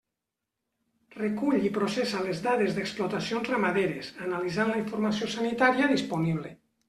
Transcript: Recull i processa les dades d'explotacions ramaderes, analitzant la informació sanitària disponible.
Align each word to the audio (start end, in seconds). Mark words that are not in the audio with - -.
Recull 1.17 1.65
i 1.67 1.71
processa 1.75 2.21
les 2.29 2.41
dades 2.47 2.73
d'explotacions 2.79 3.51
ramaderes, 3.53 4.09
analitzant 4.29 4.73
la 4.75 4.79
informació 4.85 5.29
sanitària 5.37 5.91
disponible. 5.95 6.57